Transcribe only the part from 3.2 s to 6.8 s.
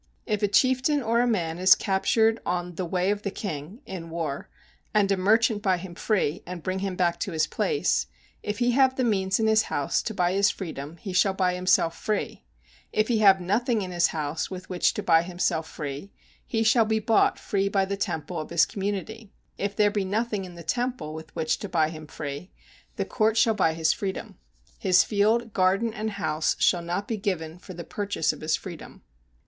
the King" [in war], and a merchant buy him free, and bring